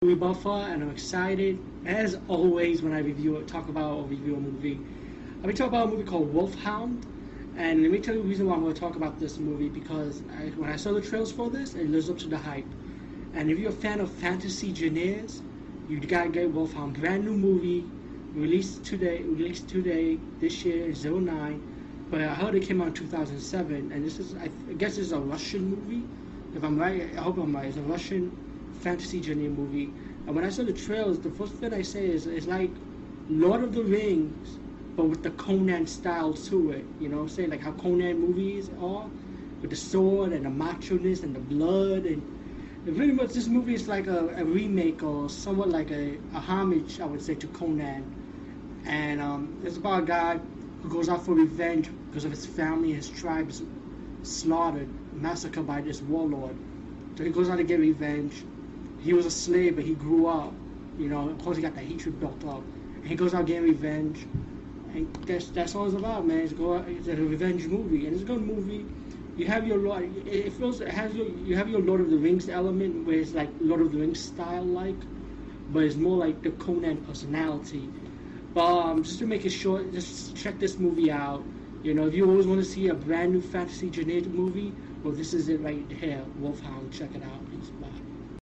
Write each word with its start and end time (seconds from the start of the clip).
Buffer, 0.00 0.48
and 0.48 0.80
I'm 0.80 0.90
excited, 0.90 1.58
as 1.84 2.16
always, 2.28 2.82
when 2.82 2.92
I 2.92 3.00
review 3.00 3.42
talk 3.48 3.68
about 3.68 3.94
or 3.94 4.04
review 4.04 4.36
a 4.36 4.38
movie. 4.38 4.78
I'll 5.40 5.48
be 5.48 5.52
talking 5.52 5.74
about 5.74 5.88
a 5.88 5.90
movie 5.90 6.04
called 6.04 6.32
Wolfhound, 6.32 7.04
and 7.56 7.82
let 7.82 7.90
me 7.90 7.98
tell 7.98 8.14
you 8.14 8.22
the 8.22 8.28
reason 8.28 8.46
why 8.46 8.54
I'm 8.54 8.62
going 8.62 8.72
to 8.72 8.78
talk 8.78 8.94
about 8.94 9.18
this 9.18 9.38
movie 9.38 9.68
because 9.68 10.22
I, 10.38 10.50
when 10.50 10.70
I 10.70 10.76
saw 10.76 10.92
the 10.92 11.00
trailers 11.00 11.32
for 11.32 11.50
this, 11.50 11.74
it 11.74 11.90
lives 11.90 12.08
up 12.08 12.18
to 12.18 12.28
the 12.28 12.38
hype. 12.38 12.64
And 13.34 13.50
if 13.50 13.58
you're 13.58 13.70
a 13.70 13.74
fan 13.74 13.98
of 13.98 14.08
fantasy 14.08 14.72
genres, 14.72 15.42
you 15.88 15.98
gotta 15.98 16.28
get 16.28 16.48
Wolfhound. 16.52 17.00
Brand 17.00 17.24
new 17.24 17.34
movie, 17.34 17.84
released 18.34 18.84
today, 18.84 19.24
released 19.24 19.68
today, 19.68 20.20
this 20.38 20.64
year, 20.64 20.92
09. 20.92 22.06
But 22.08 22.20
I 22.20 22.34
heard 22.34 22.54
it 22.54 22.62
came 22.62 22.80
out 22.80 22.86
in 22.86 22.94
2007, 22.94 23.90
and 23.90 24.06
this 24.06 24.20
is, 24.20 24.36
I, 24.36 24.48
I 24.70 24.74
guess, 24.74 24.96
it's 24.96 25.10
a 25.10 25.18
Russian 25.18 25.70
movie. 25.70 26.06
If 26.54 26.62
I'm 26.62 26.78
right, 26.78 27.10
I 27.18 27.20
hope 27.20 27.36
I'm 27.38 27.52
right. 27.52 27.66
It's 27.66 27.78
a 27.78 27.82
Russian 27.82 28.47
fantasy 28.80 29.22
genre 29.22 29.48
movie. 29.48 29.92
And 30.26 30.34
when 30.34 30.44
I 30.44 30.50
saw 30.50 30.62
the 30.64 30.72
trailers, 30.72 31.18
the 31.18 31.30
first 31.30 31.54
thing 31.54 31.72
I 31.72 31.82
say 31.82 32.06
is 32.06 32.26
it's 32.26 32.46
like 32.46 32.70
Lord 33.28 33.62
of 33.62 33.74
the 33.74 33.82
Rings, 33.82 34.58
but 34.96 35.04
with 35.04 35.22
the 35.22 35.30
Conan 35.30 35.86
style 35.86 36.32
to 36.34 36.70
it. 36.72 36.84
You 37.00 37.08
know, 37.08 37.26
say 37.26 37.46
like 37.46 37.60
how 37.60 37.72
Conan 37.72 38.20
movies 38.20 38.70
are, 38.80 39.08
with 39.60 39.70
the 39.70 39.76
sword 39.76 40.32
and 40.32 40.44
the 40.44 40.50
macho-ness 40.50 41.22
and 41.22 41.34
the 41.34 41.40
blood 41.40 42.04
and. 42.04 42.22
Pretty 42.84 43.12
much, 43.12 43.34
this 43.34 43.48
movie 43.48 43.74
is 43.74 43.86
like 43.86 44.06
a, 44.06 44.28
a 44.36 44.44
remake 44.44 45.02
or 45.02 45.28
somewhat 45.28 45.68
like 45.68 45.90
a, 45.90 46.16
a 46.32 46.40
homage, 46.40 47.00
I 47.00 47.04
would 47.04 47.20
say, 47.20 47.34
to 47.34 47.46
Conan. 47.48 48.02
And 48.86 49.20
um, 49.20 49.60
it's 49.62 49.76
about 49.76 50.04
a 50.04 50.06
guy 50.06 50.40
who 50.82 50.88
goes 50.88 51.10
out 51.10 51.22
for 51.22 51.34
revenge 51.34 51.90
because 52.08 52.24
of 52.24 52.30
his 52.30 52.46
family, 52.46 52.94
his 52.94 53.10
tribes 53.10 53.62
slaughtered, 54.22 54.88
massacred 55.12 55.66
by 55.66 55.82
this 55.82 56.00
warlord. 56.00 56.56
So 57.16 57.24
he 57.24 57.30
goes 57.30 57.50
out 57.50 57.56
to 57.56 57.64
get 57.64 57.80
revenge 57.80 58.44
he 58.98 59.12
was 59.12 59.26
a 59.26 59.30
slave, 59.30 59.76
but 59.76 59.84
he 59.84 59.94
grew 59.94 60.26
up. 60.26 60.54
You 60.96 61.08
know, 61.08 61.28
of 61.30 61.38
course 61.38 61.56
he 61.56 61.62
got 61.62 61.74
that 61.74 61.84
hatred 61.84 62.18
built 62.20 62.44
up. 62.44 62.62
And 63.02 63.06
he 63.10 63.16
goes 63.16 63.34
out 63.34 63.46
getting 63.46 63.64
revenge. 63.64 64.26
And 64.94 65.08
that's 65.26 65.50
that's 65.50 65.74
all 65.74 65.86
it's 65.86 65.94
about, 65.94 66.26
man. 66.26 66.38
It's 66.40 66.52
go 66.52 66.74
it's 66.76 67.08
a 67.08 67.16
revenge 67.16 67.66
movie, 67.66 68.06
and 68.06 68.14
it's 68.14 68.22
a 68.22 68.26
good 68.26 68.42
movie. 68.42 68.86
You 69.36 69.46
have 69.46 69.66
your 69.66 69.78
Lord. 69.78 70.04
It 70.26 70.52
feels 70.52 70.80
it 70.80 70.88
has 70.88 71.14
your 71.14 71.26
you 71.28 71.56
have 71.56 71.68
your 71.68 71.80
Lord 71.82 72.00
of 72.00 72.10
the 72.10 72.16
Rings 72.16 72.48
element, 72.48 73.06
where 73.06 73.18
it's 73.18 73.34
like 73.34 73.50
Lord 73.60 73.80
of 73.82 73.92
the 73.92 73.98
Rings 73.98 74.20
style 74.20 74.64
like, 74.64 75.06
but 75.68 75.84
it's 75.84 75.96
more 75.96 76.16
like 76.16 76.42
the 76.42 76.50
Conan 76.52 76.98
personality. 76.98 77.90
But 78.54 78.64
um, 78.66 79.02
just 79.02 79.18
to 79.20 79.26
make 79.26 79.44
it 79.44 79.50
short, 79.50 79.92
just 79.92 80.36
check 80.36 80.58
this 80.58 80.78
movie 80.78 81.10
out. 81.10 81.44
You 81.82 81.94
know, 81.94 82.06
if 82.06 82.14
you 82.14 82.28
always 82.28 82.46
want 82.46 82.60
to 82.60 82.66
see 82.66 82.88
a 82.88 82.94
brand 82.94 83.32
new 83.32 83.40
fantasy 83.42 83.90
genre 83.92 84.22
movie, 84.28 84.74
well, 85.02 85.12
this 85.14 85.32
is 85.34 85.48
it 85.48 85.60
right 85.60 85.90
here, 85.92 86.24
Wolfhound. 86.36 86.92
Check 86.92 87.14
it 87.14 87.22
out. 87.22 87.48
Peace. 87.50 87.70
Bye. 87.80 88.17